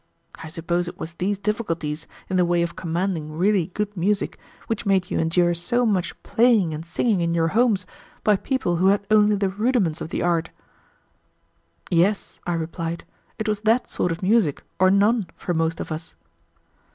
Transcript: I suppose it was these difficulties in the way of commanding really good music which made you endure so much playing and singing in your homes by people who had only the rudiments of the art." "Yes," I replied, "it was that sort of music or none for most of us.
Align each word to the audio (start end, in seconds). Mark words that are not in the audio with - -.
I 0.41 0.47
suppose 0.47 0.87
it 0.87 0.99
was 0.99 1.13
these 1.13 1.37
difficulties 1.37 2.07
in 2.27 2.35
the 2.37 2.43
way 2.43 2.63
of 2.63 2.75
commanding 2.75 3.33
really 3.33 3.67
good 3.75 3.95
music 3.95 4.39
which 4.65 4.83
made 4.83 5.11
you 5.11 5.19
endure 5.19 5.53
so 5.53 5.85
much 5.85 6.17
playing 6.23 6.73
and 6.73 6.83
singing 6.83 7.21
in 7.21 7.35
your 7.35 7.49
homes 7.49 7.85
by 8.23 8.35
people 8.35 8.77
who 8.77 8.87
had 8.87 9.05
only 9.11 9.35
the 9.35 9.47
rudiments 9.49 10.01
of 10.01 10.09
the 10.09 10.23
art." 10.23 10.49
"Yes," 11.91 12.39
I 12.47 12.53
replied, 12.53 13.05
"it 13.37 13.47
was 13.47 13.59
that 13.59 13.91
sort 13.91 14.11
of 14.11 14.23
music 14.23 14.63
or 14.79 14.89
none 14.89 15.27
for 15.37 15.53
most 15.53 15.79
of 15.79 15.91
us. 15.91 16.15